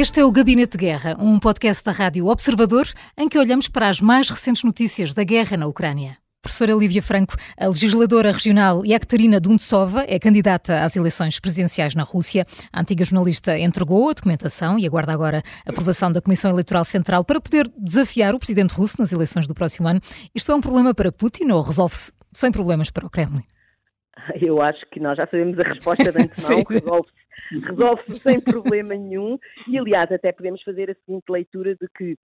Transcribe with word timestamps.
Este 0.00 0.20
é 0.20 0.24
o 0.24 0.30
Gabinete 0.30 0.78
de 0.78 0.86
Guerra, 0.86 1.16
um 1.18 1.40
podcast 1.40 1.84
da 1.84 1.90
Rádio 1.90 2.28
Observador 2.28 2.84
em 3.18 3.28
que 3.28 3.36
olhamos 3.36 3.66
para 3.66 3.88
as 3.88 4.00
mais 4.00 4.30
recentes 4.30 4.62
notícias 4.62 5.12
da 5.12 5.24
guerra 5.24 5.56
na 5.56 5.66
Ucrânia. 5.66 6.12
Professora 6.40 6.72
Lívia 6.72 7.02
Franco, 7.02 7.34
a 7.58 7.66
legisladora 7.66 8.30
regional 8.30 8.84
Ekaterina 8.86 9.40
Duntsova 9.40 10.04
é 10.06 10.16
candidata 10.20 10.84
às 10.84 10.94
eleições 10.94 11.40
presidenciais 11.40 11.96
na 11.96 12.04
Rússia. 12.04 12.44
A 12.72 12.80
antiga 12.80 13.04
jornalista 13.04 13.58
entregou 13.58 14.08
a 14.08 14.12
documentação 14.12 14.78
e 14.78 14.86
aguarda 14.86 15.12
agora 15.12 15.42
a 15.66 15.70
aprovação 15.70 16.12
da 16.12 16.22
Comissão 16.22 16.52
Eleitoral 16.52 16.84
Central 16.84 17.24
para 17.24 17.40
poder 17.40 17.68
desafiar 17.76 18.36
o 18.36 18.38
presidente 18.38 18.74
russo 18.74 19.00
nas 19.00 19.10
eleições 19.10 19.48
do 19.48 19.54
próximo 19.54 19.88
ano. 19.88 20.00
Isto 20.32 20.52
é 20.52 20.54
um 20.54 20.60
problema 20.60 20.94
para 20.94 21.10
Putin 21.10 21.50
ou 21.50 21.60
resolve-se 21.60 22.12
sem 22.32 22.52
problemas 22.52 22.88
para 22.88 23.04
o 23.04 23.10
Kremlin? 23.10 23.42
Eu 24.40 24.62
acho 24.62 24.78
que 24.92 25.00
nós 25.00 25.16
já 25.16 25.26
sabemos 25.26 25.58
a 25.58 25.64
resposta 25.64 26.04
de 26.12 26.22
antemão, 26.22 26.64
resolve-se 26.68 27.27
resolve-se 27.50 28.16
sem 28.20 28.40
problema 28.40 28.94
nenhum. 28.94 29.38
E, 29.66 29.78
aliás, 29.78 30.10
até 30.10 30.32
podemos 30.32 30.62
fazer 30.62 30.90
a 30.90 30.94
seguinte 30.94 31.24
leitura 31.28 31.74
de 31.74 31.88
que 31.96 32.16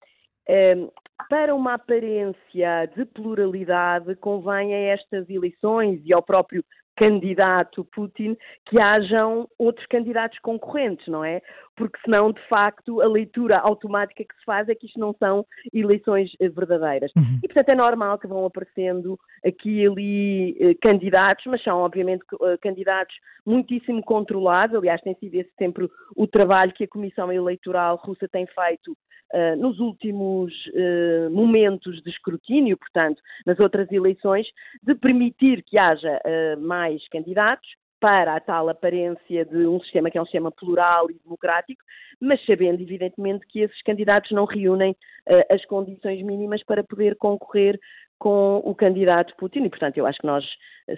um, 0.48 0.90
para 1.28 1.54
uma 1.54 1.74
aparência 1.74 2.86
de 2.94 3.04
pluralidade, 3.06 4.14
convém 4.16 4.74
a 4.74 4.78
estas 4.78 5.28
eleições 5.30 6.00
e 6.04 6.12
ao 6.12 6.22
próprio 6.22 6.62
candidato 6.96 7.84
Putin 7.86 8.36
que 8.66 8.78
hajam 8.78 9.48
outros 9.58 9.86
candidatos 9.86 10.38
concorrentes, 10.40 11.06
não 11.08 11.24
é? 11.24 11.40
Porque 11.76 11.98
senão, 12.04 12.32
de 12.32 12.40
facto, 12.48 13.00
a 13.00 13.06
leitura 13.06 13.58
automática 13.58 14.24
que 14.24 14.34
se 14.36 14.44
faz 14.44 14.68
é 14.68 14.74
que 14.74 14.86
isto 14.86 14.98
não 14.98 15.12
são 15.14 15.44
eleições 15.72 16.30
eh, 16.40 16.48
verdadeiras. 16.48 17.10
Uhum. 17.16 17.40
E, 17.42 17.48
portanto, 17.48 17.68
é 17.70 17.74
normal 17.74 18.18
que 18.18 18.28
vão 18.28 18.44
aparecendo 18.44 19.18
aqui 19.44 19.80
e 19.80 19.86
ali 19.86 20.56
eh, 20.60 20.74
candidatos, 20.80 21.44
mas 21.46 21.62
são, 21.62 21.78
obviamente, 21.78 22.24
eh, 22.42 22.56
candidatos 22.58 23.14
muitíssimo 23.44 24.02
controlados. 24.02 24.76
Aliás, 24.76 25.00
tem 25.00 25.14
sido 25.16 25.34
esse 25.34 25.50
sempre 25.58 25.88
o 26.16 26.26
trabalho 26.26 26.72
que 26.72 26.84
a 26.84 26.88
Comissão 26.88 27.32
Eleitoral 27.32 27.96
russa 27.96 28.28
tem 28.28 28.46
feito 28.46 28.96
Uh, 29.32 29.56
nos 29.56 29.80
últimos 29.80 30.52
uh, 30.66 31.28
momentos 31.30 32.00
de 32.04 32.10
escrutínio, 32.10 32.76
portanto, 32.76 33.20
nas 33.44 33.58
outras 33.58 33.90
eleições, 33.90 34.46
de 34.80 34.94
permitir 34.94 35.64
que 35.64 35.76
haja 35.76 36.20
uh, 36.24 36.60
mais 36.60 37.02
candidatos 37.08 37.66
para 38.00 38.36
a 38.36 38.40
tal 38.40 38.68
aparência 38.68 39.44
de 39.44 39.66
um 39.66 39.80
sistema 39.80 40.10
que 40.10 40.18
é 40.18 40.20
um 40.20 40.26
sistema 40.26 40.50
plural 40.50 41.10
e 41.10 41.14
democrático, 41.14 41.82
mas 42.20 42.44
sabendo, 42.44 42.80
evidentemente, 42.82 43.46
que 43.46 43.60
esses 43.60 43.82
candidatos 43.82 44.30
não 44.30 44.44
reúnem 44.44 44.94
as 45.50 45.64
condições 45.64 46.22
mínimas 46.22 46.62
para 46.64 46.84
poder 46.84 47.16
concorrer 47.16 47.78
com 48.18 48.62
o 48.64 48.74
candidato 48.74 49.34
Putin. 49.36 49.64
E, 49.64 49.70
portanto, 49.70 49.96
eu 49.98 50.06
acho 50.06 50.18
que 50.18 50.26
nós 50.26 50.44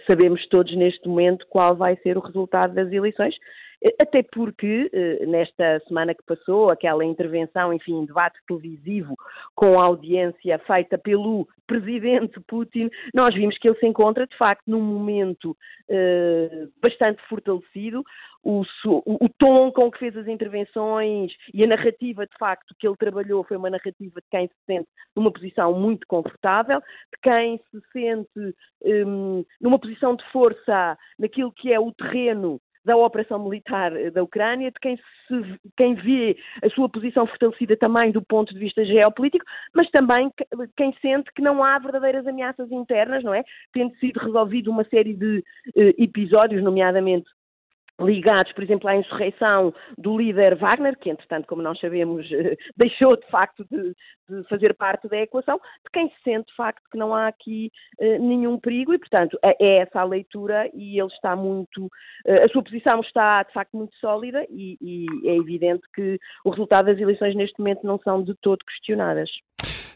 sabemos 0.06 0.46
todos 0.48 0.76
neste 0.76 1.08
momento 1.08 1.46
qual 1.48 1.76
vai 1.76 1.96
ser 1.96 2.16
o 2.16 2.20
resultado 2.20 2.74
das 2.74 2.90
eleições. 2.90 3.34
Até 4.00 4.22
porque, 4.22 4.90
eh, 4.92 5.26
nesta 5.26 5.80
semana 5.86 6.14
que 6.14 6.22
passou, 6.24 6.70
aquela 6.70 7.04
intervenção, 7.04 7.72
enfim, 7.72 8.04
debate 8.06 8.38
televisivo 8.46 9.14
com 9.54 9.78
audiência 9.78 10.58
feita 10.60 10.96
pelo 10.96 11.46
presidente 11.66 12.40
Putin, 12.48 12.88
nós 13.12 13.34
vimos 13.34 13.58
que 13.58 13.68
ele 13.68 13.78
se 13.78 13.86
encontra, 13.86 14.26
de 14.26 14.36
facto, 14.36 14.62
num 14.66 14.80
momento 14.80 15.50
uh, 15.50 16.72
bastante 16.80 17.20
fortalecido. 17.28 18.02
O, 18.42 18.62
o, 18.84 19.24
o, 19.24 19.28
tom 19.36 19.72
com 19.72 19.90
que 19.90 19.98
fez 19.98 20.16
as 20.16 20.28
intervenções 20.28 21.32
e 21.52 21.64
a 21.64 21.66
narrativa, 21.66 22.24
de 22.24 22.38
facto, 22.38 22.74
que 22.78 22.86
ele 22.86 22.96
trabalhou 22.96 23.42
foi 23.42 23.56
uma 23.56 23.70
narrativa 23.70 24.20
de 24.20 24.26
quem 24.30 24.46
se 24.46 24.54
sente 24.64 24.88
numa 25.16 25.32
posição 25.32 25.72
muito 25.72 26.06
confortável, 26.06 26.78
de 26.78 27.20
quem 27.22 27.58
se 27.58 27.80
sente 27.92 28.54
um, 28.84 29.44
numa 29.60 29.80
posição 29.80 30.14
de 30.14 30.24
força 30.30 30.96
naquilo 31.18 31.52
que 31.52 31.72
é 31.72 31.80
o 31.80 31.92
terreno 31.92 32.60
da 32.86 32.96
operação 32.96 33.42
militar 33.42 33.92
da 34.12 34.22
Ucrânia, 34.22 34.70
de 34.70 34.78
quem, 34.80 34.96
se, 34.96 35.60
quem 35.76 35.94
vê 35.96 36.36
a 36.62 36.70
sua 36.70 36.88
posição 36.88 37.26
fortalecida 37.26 37.76
também 37.76 38.12
do 38.12 38.22
ponto 38.22 38.54
de 38.54 38.60
vista 38.60 38.84
geopolítico, 38.84 39.44
mas 39.74 39.90
também 39.90 40.32
quem 40.76 40.96
sente 41.02 41.32
que 41.34 41.42
não 41.42 41.64
há 41.64 41.78
verdadeiras 41.80 42.26
ameaças 42.28 42.70
internas, 42.70 43.24
não 43.24 43.34
é? 43.34 43.42
Tendo 43.72 43.92
sido 43.96 44.20
resolvido 44.20 44.70
uma 44.70 44.84
série 44.84 45.14
de 45.14 45.42
eh, 45.76 45.94
episódios, 45.98 46.62
nomeadamente 46.62 47.28
ligados, 48.00 48.52
por 48.52 48.62
exemplo, 48.62 48.88
à 48.88 48.96
insurreição 48.96 49.72
do 49.96 50.16
líder 50.18 50.56
Wagner, 50.56 50.98
que 50.98 51.10
entretanto, 51.10 51.46
como 51.46 51.62
nós 51.62 51.78
sabemos, 51.80 52.26
deixou 52.76 53.16
de 53.16 53.26
facto 53.28 53.64
de, 53.70 53.94
de 54.28 54.48
fazer 54.48 54.74
parte 54.74 55.08
da 55.08 55.18
equação, 55.18 55.56
de 55.56 55.90
quem 55.92 56.08
se 56.08 56.22
sente 56.22 56.48
de 56.48 56.56
facto 56.56 56.82
que 56.90 56.98
não 56.98 57.14
há 57.14 57.28
aqui 57.28 57.70
uh, 57.98 58.18
nenhum 58.18 58.58
perigo 58.58 58.92
e, 58.92 58.98
portanto, 58.98 59.38
é, 59.42 59.56
é 59.60 59.78
essa 59.78 60.00
a 60.00 60.04
leitura 60.04 60.70
e 60.74 60.98
ele 60.98 61.08
está 61.08 61.34
muito, 61.34 61.86
uh, 61.86 62.44
a 62.44 62.48
sua 62.48 62.62
posição 62.62 63.00
está 63.00 63.42
de 63.42 63.52
facto 63.52 63.76
muito 63.76 63.94
sólida 63.96 64.44
e, 64.50 64.76
e 64.80 65.28
é 65.28 65.36
evidente 65.36 65.82
que 65.94 66.18
o 66.44 66.50
resultado 66.50 66.86
das 66.86 66.98
eleições 66.98 67.34
neste 67.34 67.58
momento 67.58 67.86
não 67.86 67.98
são 67.98 68.22
de 68.22 68.34
todo 68.34 68.64
questionadas. 68.64 69.30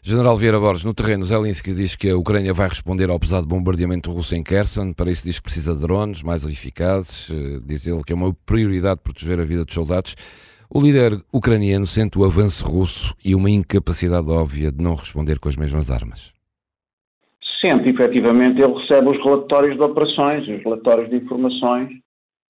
General 0.03 0.35
Vieira 0.35 0.59
Borges, 0.59 0.83
no 0.83 0.95
terreno, 0.95 1.23
Zelensky 1.23 1.75
diz 1.75 1.95
que 1.95 2.09
a 2.09 2.17
Ucrânia 2.17 2.55
vai 2.55 2.67
responder 2.67 3.07
ao 3.11 3.19
pesado 3.19 3.45
bombardeamento 3.45 4.11
russo 4.11 4.33
em 4.33 4.43
Kherson. 4.43 4.93
Para 4.93 5.11
isso 5.11 5.23
diz 5.23 5.37
que 5.37 5.43
precisa 5.43 5.75
de 5.75 5.81
drones 5.81 6.23
mais 6.23 6.43
eficazes. 6.43 7.29
Eh, 7.29 7.59
diz 7.63 7.85
ele 7.85 8.01
que 8.03 8.11
é 8.11 8.15
uma 8.15 8.33
prioridade 8.33 8.99
proteger 9.03 9.39
a 9.39 9.43
vida 9.43 9.63
dos 9.63 9.75
soldados. 9.75 10.15
O 10.73 10.81
líder 10.81 11.19
ucraniano 11.31 11.85
sente 11.85 12.17
o 12.17 12.25
avanço 12.25 12.65
russo 12.65 13.13
e 13.23 13.35
uma 13.35 13.51
incapacidade 13.51 14.27
óbvia 14.27 14.71
de 14.71 14.83
não 14.83 14.95
responder 14.95 15.37
com 15.37 15.49
as 15.49 15.55
mesmas 15.55 15.91
armas. 15.91 16.33
Sente, 17.61 17.89
efetivamente, 17.89 18.59
ele 18.59 18.73
recebe 18.73 19.07
os 19.07 19.23
relatórios 19.23 19.75
de 19.75 19.83
operações, 19.83 20.47
os 20.47 20.63
relatórios 20.63 21.11
de 21.11 21.17
informações, 21.17 21.91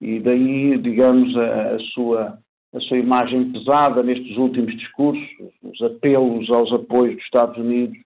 e 0.00 0.20
daí, 0.20 0.78
digamos, 0.78 1.36
a, 1.36 1.74
a 1.74 1.78
sua 1.92 2.38
a 2.74 2.80
sua 2.80 2.98
imagem 2.98 3.52
pesada 3.52 4.02
nestes 4.02 4.36
últimos 4.36 4.74
discursos, 4.76 5.28
os 5.62 5.82
apelos 5.82 6.50
aos 6.50 6.72
apoios 6.72 7.16
dos 7.16 7.24
Estados 7.24 7.58
Unidos 7.58 7.98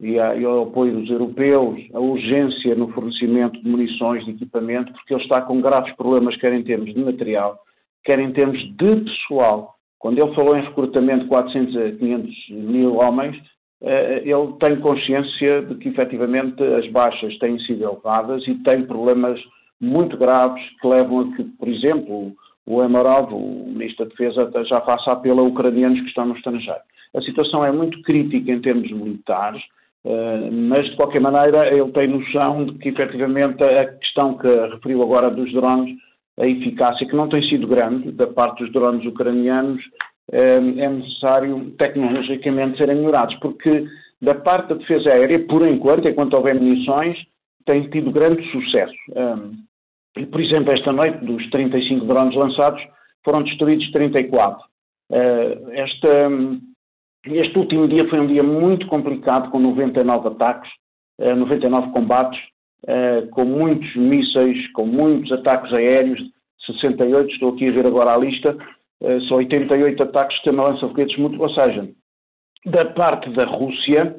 e, 0.00 0.18
ao 0.18 0.62
apoio 0.62 0.98
dos 0.98 1.10
europeus, 1.10 1.80
a 1.94 2.00
urgência 2.00 2.74
no 2.74 2.88
fornecimento 2.92 3.60
de 3.62 3.68
munições, 3.68 4.24
de 4.24 4.32
equipamento, 4.32 4.92
porque 4.92 5.14
ele 5.14 5.22
está 5.22 5.42
com 5.42 5.60
graves 5.60 5.94
problemas, 5.96 6.36
quer 6.36 6.52
em 6.52 6.62
termos 6.62 6.92
de 6.92 7.00
material, 7.00 7.58
quer 8.04 8.18
em 8.18 8.32
termos 8.32 8.58
de 8.58 9.04
pessoal. 9.04 9.74
Quando 9.98 10.18
ele 10.18 10.34
falou 10.34 10.56
em 10.56 10.62
recrutamento 10.62 11.24
de 11.24 11.28
400 11.28 11.76
a 11.76 11.92
500 11.92 12.34
mil 12.50 12.94
homens, 12.96 13.36
eh, 13.82 14.22
ele 14.24 14.52
tem 14.58 14.80
consciência 14.80 15.62
de 15.62 15.74
que 15.76 15.88
efetivamente 15.88 16.62
as 16.62 16.86
baixas 16.90 17.36
têm 17.38 17.58
sido 17.60 17.84
elevadas 17.84 18.46
e 18.46 18.54
tem 18.62 18.86
problemas 18.86 19.38
muito 19.80 20.16
graves 20.16 20.62
que 20.80 20.86
levam 20.86 21.20
a 21.20 21.36
que, 21.36 21.44
por 21.44 21.68
exemplo, 21.68 22.32
o 22.70 22.84
Emarov, 22.84 23.32
o 23.32 23.66
Ministro 23.66 24.04
da 24.04 24.10
Defesa, 24.10 24.64
já 24.64 24.80
faça 24.82 25.10
apelo 25.10 25.40
a 25.40 25.42
ucranianos 25.42 26.00
que 26.00 26.06
estão 26.06 26.26
no 26.26 26.36
estrangeiro. 26.36 26.80
A 27.16 27.20
situação 27.20 27.64
é 27.64 27.72
muito 27.72 28.00
crítica 28.02 28.52
em 28.52 28.60
termos 28.60 28.88
militares, 28.92 29.60
eh, 30.04 30.50
mas 30.52 30.86
de 30.86 30.94
qualquer 30.94 31.20
maneira 31.20 31.66
ele 31.74 31.90
tem 31.90 32.06
noção 32.06 32.66
de 32.66 32.78
que 32.78 32.90
efetivamente 32.90 33.60
a 33.64 33.86
questão 33.94 34.38
que 34.38 34.46
referiu 34.46 35.02
agora 35.02 35.30
dos 35.30 35.52
drones, 35.52 35.96
a 36.38 36.46
eficácia 36.46 37.06
que 37.08 37.16
não 37.16 37.28
tem 37.28 37.42
sido 37.48 37.66
grande 37.66 38.12
da 38.12 38.28
parte 38.28 38.62
dos 38.62 38.72
drones 38.72 39.04
ucranianos, 39.04 39.82
eh, 40.30 40.62
é 40.76 40.88
necessário 40.88 41.72
tecnologicamente 41.76 42.78
serem 42.78 42.96
melhorados, 42.96 43.34
porque 43.40 43.84
da 44.22 44.36
parte 44.36 44.68
da 44.68 44.76
defesa 44.76 45.10
aérea, 45.10 45.44
por 45.46 45.66
enquanto, 45.66 46.06
enquanto 46.06 46.34
houver 46.34 46.54
munições, 46.54 47.18
tem 47.66 47.90
tido 47.90 48.12
grande 48.12 48.48
sucesso. 48.52 48.94
Por 50.14 50.40
exemplo, 50.40 50.72
esta 50.72 50.92
noite, 50.92 51.24
dos 51.24 51.48
35 51.50 52.04
drones 52.04 52.34
lançados, 52.34 52.82
foram 53.24 53.42
destruídos 53.42 53.90
34. 53.92 54.70
Eh, 55.12 55.58
esta, 55.72 56.30
este 57.26 57.58
último 57.58 57.88
dia 57.88 58.08
foi 58.08 58.20
um 58.20 58.26
dia 58.26 58.42
muito 58.42 58.86
complicado, 58.86 59.50
com 59.50 59.58
99 59.58 60.28
ataques, 60.28 60.70
99 61.18 61.86
eh, 61.86 61.90
combates, 61.92 62.40
eh, 62.86 63.22
com 63.32 63.44
muitos 63.44 63.94
mísseis, 63.94 64.70
com 64.72 64.86
muitos 64.86 65.30
ataques 65.32 65.72
aéreos, 65.72 66.20
68, 66.66 67.32
estou 67.32 67.54
aqui 67.54 67.68
a 67.68 67.72
ver 67.72 67.86
agora 67.86 68.14
a 68.14 68.18
lista, 68.18 68.56
são 69.28 69.38
88 69.38 70.02
ataques 70.02 70.36
de 70.36 70.42
sistema 70.42 70.64
lança-foguetes 70.64 71.16
mútuo, 71.16 71.40
ou 71.40 71.48
seja, 71.48 71.88
da 72.66 72.84
parte 72.84 73.30
da 73.30 73.46
Rússia, 73.46 74.14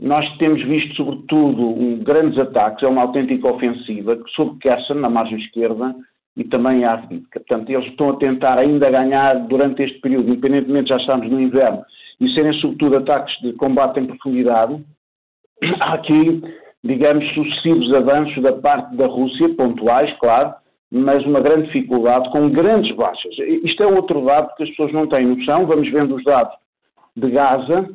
nós 0.00 0.26
temos 0.38 0.62
visto, 0.64 0.96
sobretudo, 0.96 1.62
um, 1.62 1.98
grandes 2.02 2.38
ataques, 2.38 2.82
é 2.82 2.88
uma 2.88 3.02
autêntica 3.02 3.46
ofensiva 3.46 4.18
sobre 4.34 4.58
Kherson, 4.58 4.94
na 4.94 5.10
margem 5.10 5.38
esquerda, 5.38 5.94
e 6.36 6.44
também 6.44 6.84
a 6.84 6.94
Avdiivka. 6.94 7.40
Portanto, 7.40 7.68
eles 7.68 7.86
estão 7.88 8.10
a 8.10 8.16
tentar 8.16 8.58
ainda 8.58 8.90
ganhar 8.90 9.34
durante 9.46 9.82
este 9.82 10.00
período, 10.00 10.30
independentemente 10.30 10.88
já 10.88 10.96
estamos 10.96 11.30
no 11.30 11.38
inverno, 11.38 11.82
e 12.18 12.28
serem, 12.30 12.54
sobretudo, 12.54 12.96
ataques 12.96 13.38
de 13.42 13.52
combate 13.52 14.00
em 14.00 14.06
profundidade. 14.06 14.82
Há 15.80 15.94
aqui, 15.94 16.42
digamos, 16.82 17.28
sucessivos 17.34 17.92
avanços 17.92 18.42
da 18.42 18.54
parte 18.54 18.96
da 18.96 19.06
Rússia, 19.06 19.54
pontuais, 19.54 20.10
claro, 20.18 20.54
mas 20.90 21.24
uma 21.26 21.40
grande 21.40 21.66
dificuldade, 21.66 22.30
com 22.30 22.48
grandes 22.48 22.94
baixas. 22.96 23.34
Isto 23.38 23.82
é 23.82 23.86
outro 23.86 24.24
dado 24.24 24.54
que 24.56 24.62
as 24.62 24.70
pessoas 24.70 24.92
não 24.92 25.06
têm 25.06 25.26
noção. 25.26 25.66
Vamos 25.66 25.88
vendo 25.90 26.16
os 26.16 26.24
dados 26.24 26.54
de 27.16 27.30
Gaza, 27.30 27.88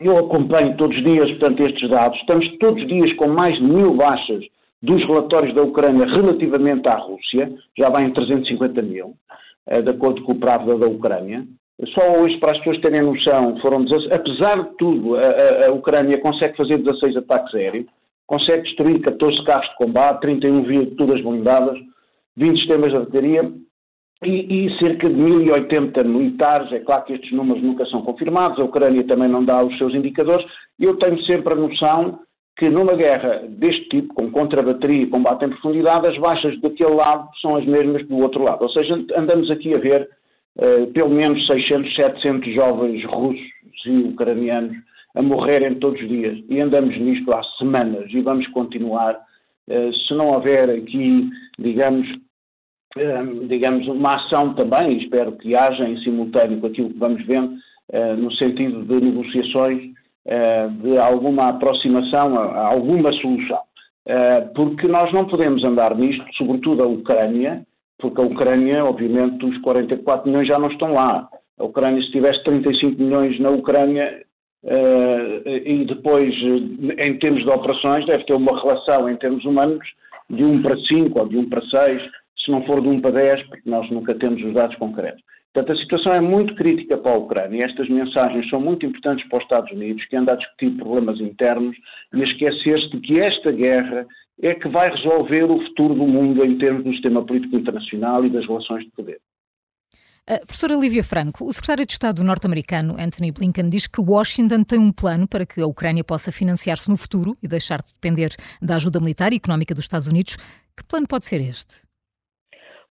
eu 0.00 0.18
acompanho 0.18 0.76
todos 0.76 0.96
os 0.96 1.04
dias, 1.04 1.30
portanto, 1.30 1.62
estes 1.64 1.88
dados. 1.88 2.18
Estamos 2.18 2.48
todos 2.58 2.82
os 2.82 2.88
dias 2.88 3.12
com 3.14 3.28
mais 3.28 3.56
de 3.56 3.62
mil 3.62 3.94
baixas 3.94 4.44
dos 4.82 5.02
relatórios 5.06 5.54
da 5.54 5.62
Ucrânia 5.62 6.06
relativamente 6.06 6.86
à 6.86 6.96
Rússia, 6.96 7.50
já 7.76 7.88
vai 7.88 8.04
em 8.04 8.12
350 8.12 8.82
mil, 8.82 9.14
eh, 9.66 9.80
de 9.80 9.90
acordo 9.90 10.22
com 10.22 10.32
o 10.32 10.38
Pravda 10.38 10.76
da 10.76 10.86
Ucrânia. 10.86 11.44
Só 11.88 12.18
hoje, 12.18 12.36
para 12.38 12.52
as 12.52 12.58
pessoas 12.58 12.80
terem 12.80 13.02
noção, 13.02 13.58
foram 13.60 13.84
apesar 14.12 14.62
de 14.62 14.76
tudo, 14.76 15.16
a, 15.16 15.66
a, 15.66 15.72
Ucrânia 15.72 16.20
consegue 16.20 16.56
fazer 16.56 16.78
16 16.78 17.16
ataques 17.16 17.54
aéreos, 17.54 17.86
consegue 18.26 18.62
destruir 18.62 19.00
14 19.00 19.44
carros 19.44 19.68
de 19.70 19.76
combate, 19.76 20.20
31 20.20 20.62
viaturas 20.62 21.20
blindadas, 21.22 21.78
20 22.36 22.58
sistemas 22.58 22.90
de 22.90 22.96
artilharia 22.98 23.52
e, 24.26 24.66
e, 24.66 24.78
cerca 24.78 25.08
de 25.08 25.14
1.080 25.14 26.04
militares. 26.04 26.72
É 26.72 26.80
claro 26.80 27.04
que 27.04 27.12
estes 27.14 27.32
números 27.32 27.62
nunca 27.62 27.84
são 27.86 28.02
confirmados, 28.02 28.58
a 28.58 28.64
Ucrânia 28.64 29.04
também 29.04 29.28
não 29.28 29.44
dá 29.44 29.62
os 29.62 29.76
seus 29.78 29.94
indicadores. 29.94 30.46
Eu 30.78 30.96
tenho 30.96 31.20
sempre 31.22 31.52
a 31.52 31.56
noção 31.56 32.18
que 32.56 32.68
numa 32.68 32.94
guerra 32.94 33.42
deste 33.48 33.88
tipo, 33.88 34.14
com 34.14 34.30
contrabateria 34.30 35.02
e 35.02 35.06
combate 35.08 35.44
em 35.44 35.50
profundidade, 35.50 36.06
as 36.06 36.18
baixas 36.18 36.60
daquele 36.60 36.94
lado 36.94 37.28
são 37.40 37.56
as 37.56 37.64
mesmas 37.66 38.06
do 38.06 38.18
outro 38.18 38.44
lado. 38.44 38.62
Ou 38.62 38.68
seja, 38.70 38.94
andamos 39.16 39.50
aqui 39.50 39.74
a 39.74 39.78
ver 39.78 40.08
uh, 40.58 40.86
pelo 40.92 41.10
menos 41.10 41.44
600, 41.46 41.94
700 41.94 42.54
jovens 42.54 43.04
russos 43.06 43.42
e 43.86 43.98
ucranianos 44.02 44.76
a 45.16 45.22
morrerem 45.22 45.74
todos 45.76 46.00
os 46.00 46.08
dias. 46.08 46.38
E 46.48 46.60
andamos 46.60 46.96
nisto 46.96 47.32
há 47.32 47.42
semanas 47.58 48.06
e 48.12 48.20
vamos 48.20 48.46
continuar. 48.48 49.18
Uh, 49.68 49.92
se 49.92 50.14
não 50.14 50.28
houver 50.28 50.70
aqui, 50.70 51.28
digamos, 51.58 52.06
digamos, 53.48 53.86
uma 53.88 54.16
ação 54.16 54.54
também, 54.54 54.98
espero 54.98 55.32
que 55.32 55.54
haja 55.54 55.88
em 55.88 55.98
simultâneo 55.98 56.60
com 56.60 56.66
aquilo 56.68 56.90
que 56.90 56.98
vamos 56.98 57.24
vendo, 57.26 57.54
no 58.18 58.32
sentido 58.32 58.82
de 58.84 59.04
negociações 59.04 59.82
de 60.80 60.98
alguma 60.98 61.50
aproximação 61.50 62.38
a, 62.38 62.66
alguma 62.66 63.12
solução. 63.14 63.60
Porque 64.54 64.86
nós 64.86 65.12
não 65.12 65.26
podemos 65.26 65.64
andar 65.64 65.96
nisto, 65.96 66.24
sobretudo 66.36 66.82
a 66.82 66.86
Ucrânia, 66.86 67.62
porque 67.98 68.20
a 68.20 68.24
Ucrânia, 68.24 68.84
obviamente, 68.84 69.44
os 69.44 69.58
44 69.58 70.28
milhões 70.28 70.48
já 70.48 70.58
não 70.58 70.68
estão 70.68 70.94
lá. 70.94 71.28
A 71.58 71.64
Ucrânia, 71.64 72.02
se 72.02 72.10
tivesse 72.10 72.42
35 72.44 73.00
milhões 73.02 73.38
na 73.40 73.50
Ucrânia, 73.50 74.22
e 75.46 75.84
depois, 75.84 76.34
em 76.98 77.18
termos 77.18 77.42
de 77.42 77.50
operações, 77.50 78.06
deve 78.06 78.24
ter 78.24 78.34
uma 78.34 78.60
relação 78.60 79.10
em 79.10 79.16
termos 79.16 79.44
humanos 79.44 79.86
de 80.30 80.42
1 80.42 80.62
para 80.62 80.76
5 80.76 81.18
ou 81.18 81.28
de 81.28 81.36
1 81.36 81.48
para 81.50 81.60
6, 81.60 82.02
se 82.44 82.50
não 82.50 82.64
for 82.64 82.80
de 82.80 82.88
1 82.88 83.00
para 83.00 83.12
10, 83.12 83.42
porque 83.48 83.68
nós 83.68 83.90
nunca 83.90 84.14
temos 84.14 84.42
os 84.42 84.52
dados 84.52 84.76
concretos. 84.76 85.22
Portanto, 85.54 85.78
a 85.78 85.82
situação 85.82 86.12
é 86.12 86.20
muito 86.20 86.54
crítica 86.56 86.98
para 86.98 87.12
a 87.12 87.16
Ucrânia 87.16 87.58
e 87.58 87.62
estas 87.62 87.88
mensagens 87.88 88.48
são 88.50 88.60
muito 88.60 88.84
importantes 88.84 89.26
para 89.28 89.38
os 89.38 89.44
Estados 89.44 89.70
Unidos, 89.70 90.04
que 90.06 90.16
anda 90.16 90.32
a 90.32 90.36
discutir 90.36 90.70
problemas 90.72 91.20
internos 91.20 91.76
e 92.12 92.20
a 92.20 92.24
esquecer-se 92.24 92.90
de 92.90 93.00
que 93.00 93.20
esta 93.20 93.52
guerra 93.52 94.04
é 94.42 94.52
que 94.54 94.68
vai 94.68 94.90
resolver 94.90 95.44
o 95.44 95.60
futuro 95.66 95.94
do 95.94 96.06
mundo 96.08 96.44
em 96.44 96.58
termos 96.58 96.82
do 96.82 96.90
sistema 96.90 97.24
político 97.24 97.56
internacional 97.56 98.24
e 98.24 98.30
das 98.30 98.44
relações 98.46 98.84
de 98.84 98.90
poder. 98.90 99.20
A 100.26 100.38
professora 100.38 100.74
Lívia 100.74 101.04
Franco, 101.04 101.44
o 101.44 101.52
secretário 101.52 101.86
de 101.86 101.92
Estado 101.92 102.24
norte-americano 102.24 102.96
Anthony 102.98 103.30
Blinken 103.30 103.68
diz 103.68 103.86
que 103.86 104.00
Washington 104.00 104.64
tem 104.64 104.78
um 104.78 104.90
plano 104.90 105.28
para 105.28 105.46
que 105.46 105.60
a 105.60 105.66
Ucrânia 105.66 106.02
possa 106.02 106.32
financiar-se 106.32 106.88
no 106.88 106.96
futuro 106.96 107.36
e 107.42 107.46
deixar 107.46 107.80
de 107.82 107.92
depender 107.92 108.34
da 108.60 108.76
ajuda 108.76 108.98
militar 108.98 109.32
e 109.32 109.36
económica 109.36 109.74
dos 109.74 109.84
Estados 109.84 110.08
Unidos. 110.08 110.36
Que 110.76 110.82
plano 110.82 111.06
pode 111.06 111.26
ser 111.26 111.40
este? 111.42 111.83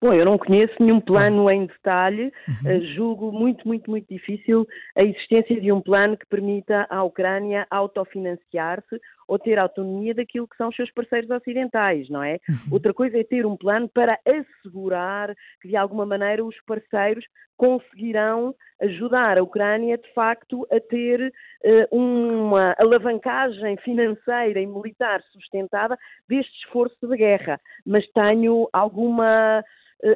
Bom, 0.04 0.14
eu 0.14 0.26
não 0.26 0.38
conheço 0.38 0.74
nenhum 0.82 1.00
plano 1.00 1.50
em 1.50 1.66
detalhe, 1.66 2.30
uhum. 2.46 2.70
Eh, 2.70 2.82
julgo 2.94 3.32
muito, 3.32 3.66
muito, 3.66 3.90
muito 3.90 4.06
difícil 4.14 4.68
a 4.98 5.02
existência 5.02 5.62
de 5.62 5.72
um 5.72 5.80
plano 5.80 6.18
que 6.18 6.26
permita 6.26 6.86
à 6.90 7.02
Ucrânia 7.04 7.66
autofinanciar-se 7.72 9.00
ou 9.30 9.40
ter 9.40 9.58
autonomia 9.58 10.14
daquilo 10.14 10.46
que 10.46 10.58
são 10.58 10.68
os 10.68 10.76
seus 10.76 10.92
parceiros 10.92 11.30
ocidentais, 11.30 12.10
não 12.10 12.22
é? 12.22 12.38
Uhum. 12.50 12.74
Outra 12.74 12.94
coisa 12.94 13.18
é 13.18 13.24
ter 13.24 13.46
um 13.46 13.56
plano 13.56 13.88
para 13.88 14.20
assegurar 14.28 15.34
que, 15.62 15.70
de 15.70 15.78
alguma 15.78 16.06
maneira, 16.06 16.44
os 16.44 16.62
parceiros 16.66 17.24
conseguirão 17.56 18.54
ajudar 18.82 19.38
a 19.38 19.44
Ucrânia, 19.44 19.98
de 19.98 20.14
facto, 20.14 20.68
a 20.70 20.82
ter 20.82 21.32
uh, 21.64 21.96
uma 21.96 22.76
alavancagem 22.78 23.78
financeira 23.78 24.60
e 24.60 24.66
militar 24.66 25.22
sustentada 25.32 25.98
deste 26.28 26.52
esforço 26.66 27.08
de 27.08 27.16
guerra. 27.16 27.58
Mas 27.86 28.06
tenho 28.12 28.68
alguma 28.74 29.64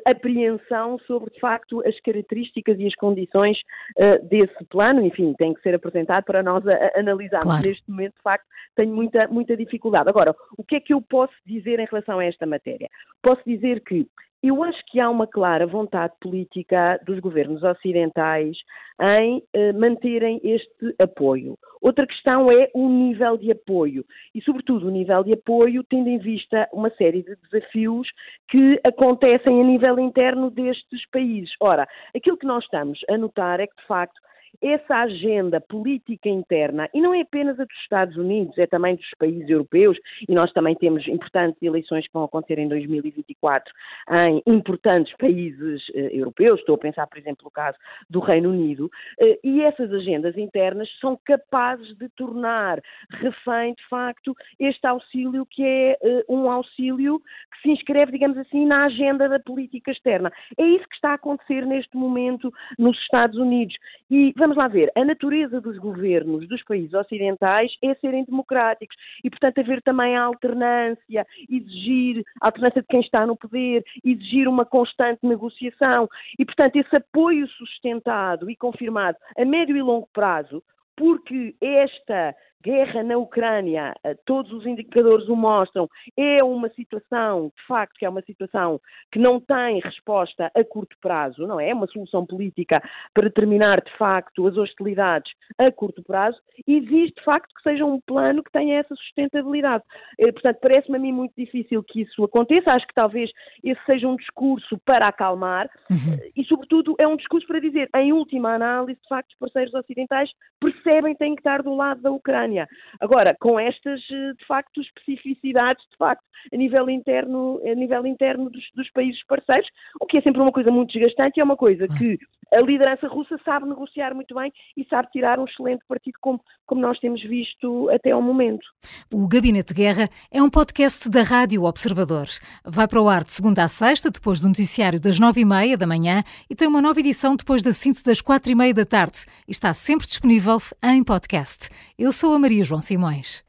apreensão 0.05 0.99
sobre, 0.99 1.31
de 1.31 1.39
facto, 1.39 1.81
as 1.85 1.99
características 2.01 2.79
e 2.79 2.87
as 2.87 2.95
condições 2.95 3.57
uh, 3.97 4.25
desse 4.27 4.63
plano. 4.69 5.01
Enfim, 5.01 5.33
tem 5.37 5.53
que 5.53 5.61
ser 5.61 5.75
apresentado 5.75 6.23
para 6.23 6.43
nós 6.43 6.63
analisarmos. 6.95 7.45
Claro. 7.45 7.67
Neste 7.67 7.89
momento, 7.89 8.15
de 8.15 8.21
facto, 8.21 8.45
tenho 8.75 8.93
muita, 8.93 9.27
muita 9.27 9.55
dificuldade. 9.55 10.09
Agora, 10.09 10.35
o 10.57 10.63
que 10.63 10.75
é 10.75 10.79
que 10.79 10.93
eu 10.93 11.01
posso 11.01 11.33
dizer 11.45 11.79
em 11.79 11.87
relação 11.89 12.19
a 12.19 12.25
esta 12.25 12.45
matéria? 12.45 12.89
Posso 13.21 13.41
dizer 13.45 13.81
que 13.81 14.07
eu 14.43 14.63
acho 14.63 14.79
que 14.87 14.99
há 14.99 15.09
uma 15.09 15.25
clara 15.25 15.65
vontade 15.65 16.13
política 16.21 16.99
dos 17.05 17.19
governos 17.19 17.63
ocidentais 17.63 18.57
em 18.99 19.43
eh, 19.53 19.73
manterem 19.73 20.39
este 20.43 20.95
apoio. 20.99 21.57
Outra 21.81 22.05
questão 22.07 22.51
é 22.51 22.69
o 22.73 22.87
nível 22.87 23.37
de 23.37 23.51
apoio 23.51 24.03
e, 24.33 24.41
sobretudo, 24.41 24.87
o 24.87 24.91
nível 24.91 25.23
de 25.23 25.33
apoio 25.33 25.83
tendo 25.83 26.09
em 26.09 26.17
vista 26.17 26.67
uma 26.73 26.89
série 26.91 27.23
de 27.23 27.35
desafios 27.35 28.07
que 28.49 28.79
acontecem 28.83 29.61
a 29.61 29.63
nível 29.63 29.99
interno 29.99 30.49
destes 30.49 31.07
países. 31.11 31.51
Ora, 31.59 31.87
aquilo 32.15 32.37
que 32.37 32.47
nós 32.47 32.63
estamos 32.63 32.99
a 33.09 33.17
notar 33.17 33.59
é 33.59 33.67
que, 33.67 33.75
de 33.75 33.87
facto, 33.87 34.19
essa 34.61 34.95
agenda 34.95 35.61
política 35.61 36.29
interna, 36.29 36.89
e 36.93 37.01
não 37.01 37.13
é 37.13 37.21
apenas 37.21 37.59
a 37.59 37.63
dos 37.63 37.77
Estados 37.81 38.17
Unidos, 38.17 38.57
é 38.57 38.65
também 38.65 38.95
dos 38.95 39.09
países 39.17 39.49
europeus, 39.49 39.97
e 40.27 40.33
nós 40.33 40.51
também 40.53 40.75
temos 40.75 41.07
importantes 41.07 41.61
eleições 41.61 42.05
que 42.07 42.13
vão 42.13 42.23
acontecer 42.23 42.59
em 42.59 42.67
2024 42.67 43.73
em 44.09 44.41
importantes 44.45 45.15
países 45.17 45.83
eh, 45.93 46.09
europeus, 46.13 46.59
estou 46.59 46.75
a 46.75 46.79
pensar, 46.79 47.07
por 47.07 47.17
exemplo, 47.17 47.43
no 47.43 47.51
caso 47.51 47.77
do 48.09 48.19
Reino 48.19 48.49
Unido, 48.49 48.89
eh, 49.19 49.39
e 49.43 49.61
essas 49.61 49.91
agendas 49.91 50.37
internas 50.37 50.89
são 50.99 51.19
capazes 51.23 51.95
de 51.97 52.09
tornar 52.09 52.81
refém, 53.09 53.73
de 53.73 53.87
facto, 53.87 54.35
este 54.59 54.85
auxílio 54.87 55.45
que 55.45 55.63
é 55.63 55.97
eh, 56.01 56.23
um 56.29 56.49
auxílio 56.49 57.19
que 57.19 57.61
se 57.61 57.71
inscreve, 57.71 58.11
digamos 58.11 58.37
assim, 58.37 58.65
na 58.65 58.85
agenda 58.85 59.27
da 59.27 59.39
política 59.39 59.91
externa. 59.91 60.31
É 60.57 60.63
isso 60.63 60.87
que 60.87 60.95
está 60.95 61.11
a 61.11 61.15
acontecer 61.15 61.65
neste 61.65 61.95
momento 61.95 62.51
nos 62.77 62.97
Estados 62.99 63.37
Unidos. 63.37 63.75
E 64.09 64.33
vamos 64.37 64.55
lá 64.55 64.67
ver, 64.69 64.89
a 64.95 65.03
natureza 65.03 65.59
dos 65.59 65.77
governos 65.77 66.47
dos 66.47 66.63
países 66.63 66.93
ocidentais 66.93 67.71
é 67.83 67.93
serem 67.95 68.23
democráticos 68.23 68.95
e, 69.23 69.29
portanto, 69.29 69.59
haver 69.59 69.81
também 69.81 70.15
a 70.15 70.23
alternância, 70.23 71.27
exigir 71.49 72.23
a 72.41 72.47
alternância 72.47 72.81
de 72.81 72.87
quem 72.87 73.01
está 73.01 73.25
no 73.25 73.35
poder, 73.35 73.83
exigir 74.05 74.47
uma 74.47 74.65
constante 74.65 75.19
negociação 75.23 76.07
e, 76.39 76.45
portanto, 76.45 76.77
esse 76.77 76.95
apoio 76.95 77.47
sustentado 77.49 78.49
e 78.49 78.55
confirmado 78.55 79.17
a 79.37 79.43
médio 79.43 79.75
e 79.75 79.81
longo 79.81 80.07
prazo, 80.13 80.63
porque 80.97 81.55
esta 81.61 82.35
guerra 82.63 83.03
na 83.03 83.17
Ucrânia, 83.17 83.93
eh, 84.03 84.15
todos 84.25 84.51
os 84.51 84.65
indicadores 84.65 85.29
o 85.29 85.35
mostram, 85.35 85.87
é 86.17 86.43
uma 86.43 86.69
situação, 86.69 87.51
de 87.55 87.67
facto, 87.67 87.93
que 87.97 88.05
é 88.05 88.09
uma 88.09 88.21
situação 88.23 88.81
que 89.11 89.19
não 89.19 89.39
tem 89.39 89.79
resposta 89.79 90.51
a 90.53 90.63
curto 90.63 90.97
prazo, 90.99 91.45
não 91.47 91.59
é? 91.59 91.69
É 91.69 91.73
uma 91.73 91.87
solução 91.87 92.25
política 92.25 92.81
para 93.13 93.29
terminar, 93.29 93.81
de 93.81 93.95
facto, 93.97 94.47
as 94.47 94.57
hostilidades 94.57 95.31
a 95.57 95.71
curto 95.71 96.03
prazo, 96.03 96.39
e 96.67 96.77
exige, 96.77 97.13
de 97.13 97.23
facto, 97.23 97.53
que 97.55 97.61
seja 97.61 97.85
um 97.85 98.01
plano 98.01 98.43
que 98.43 98.51
tenha 98.51 98.79
essa 98.79 98.95
sustentabilidade. 98.95 99.83
Eh, 100.19 100.31
portanto, 100.31 100.57
parece-me 100.59 100.97
a 100.97 100.99
mim 100.99 101.11
muito 101.11 101.33
difícil 101.37 101.83
que 101.83 102.01
isso 102.01 102.23
aconteça, 102.23 102.71
acho 102.71 102.87
que 102.87 102.93
talvez 102.93 103.31
esse 103.63 103.79
seja 103.85 104.07
um 104.07 104.15
discurso 104.15 104.77
para 104.79 105.07
acalmar, 105.07 105.69
uhum. 105.89 106.17
Eh, 106.19 106.31
e, 106.35 106.43
sobretudo, 106.45 106.95
é 106.97 107.07
um 107.07 107.15
discurso 107.15 107.47
para 107.47 107.59
dizer, 107.59 107.87
em 107.95 108.11
última 108.11 108.55
análise, 108.55 108.99
de 108.99 109.07
facto, 109.07 109.29
os 109.31 109.37
parceiros 109.37 109.73
ocidentais 109.73 110.29
percebem 110.59 110.86
que 110.87 111.15
têm 111.15 111.35
que 111.35 111.41
estar 111.41 111.61
do 111.61 111.75
lado 111.75 112.01
da 112.01 112.11
Ucrânia. 112.11 112.67
Agora, 112.99 113.35
com 113.39 113.59
estas, 113.59 114.01
eh, 114.09 114.33
de 114.37 114.45
facto, 114.45 114.81
especificidades, 114.81 115.83
de 115.91 115.97
facto, 115.97 116.23
a 116.51 116.57
nível 116.57 116.89
interno, 116.89 117.59
a 117.65 117.75
nível 117.75 118.05
interno 118.05 118.49
dos, 118.49 118.63
dos 118.73 118.89
países 118.91 119.23
parceiros, 119.25 119.67
o 119.99 120.05
que 120.05 120.17
é 120.17 120.21
sempre 120.21 120.41
uma 120.41 120.51
coisa 120.51 120.71
muito 120.71 120.93
desgastante 120.93 121.39
e 121.39 121.41
é 121.41 121.43
uma 121.43 121.57
coisa 121.57 121.87
que 121.87 122.17
a 122.53 122.61
liderança 122.61 123.07
russa 123.07 123.37
sabe 123.43 123.67
negociar 123.67 124.13
muito 124.13 124.35
bem 124.35 124.51
e 124.75 124.85
sabe 124.85 125.09
tirar 125.11 125.39
um 125.39 125.45
excelente 125.45 125.83
partido, 125.87 126.17
como, 126.21 126.41
como 126.65 126.81
nós 126.81 126.99
temos 126.99 127.21
visto 127.21 127.89
até 127.89 128.11
ao 128.11 128.21
momento. 128.21 128.65
O 129.11 129.27
Gabinete 129.27 129.73
de 129.73 129.81
Guerra 129.81 130.09
é 130.31 130.41
um 130.41 130.49
podcast 130.49 131.09
da 131.09 131.23
Rádio 131.23 131.63
Observador. 131.63 132.27
Vai 132.65 132.87
para 132.87 133.01
o 133.01 133.09
ar 133.09 133.23
de 133.23 133.31
segunda 133.31 133.63
a 133.63 133.67
sexta, 133.67 134.09
depois 134.09 134.41
do 134.41 134.47
noticiário 134.47 135.01
das 135.01 135.19
nove 135.19 135.41
e 135.41 135.45
meia 135.45 135.77
da 135.77 135.87
manhã 135.87 136.23
e 136.49 136.55
tem 136.55 136.67
uma 136.67 136.81
nova 136.81 136.99
edição 136.99 137.35
depois 137.35 137.61
da 137.61 137.73
síntese 137.73 138.03
das 138.03 138.21
quatro 138.21 138.51
e 138.51 138.55
meia 138.55 138.73
da 138.73 138.85
tarde. 138.85 139.25
Está 139.47 139.73
sempre 139.73 140.07
disponível 140.07 140.57
em 140.83 141.03
podcast. 141.03 141.69
Eu 141.97 142.11
sou 142.11 142.33
a 142.33 142.39
Maria 142.39 142.63
João 142.63 142.81
Simões. 142.81 143.43